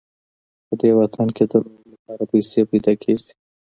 په 0.67 0.73
دې 0.79 0.91
وطن 0.99 1.27
کې 1.35 1.43
د 1.51 1.53
نورو 1.65 1.85
لپاره 1.93 2.23
پیسې 2.31 2.61
پیدا 2.71 2.93
کېږي. 3.03 3.31